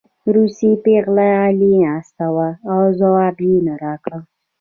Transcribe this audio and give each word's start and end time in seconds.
روسۍ 0.35 0.71
پېغله 0.83 1.27
غلې 1.43 1.73
ناسته 1.83 2.25
وه 2.35 2.49
او 2.71 2.81
ځواب 2.99 3.35
یې 3.47 3.55
رانکړ 3.81 4.17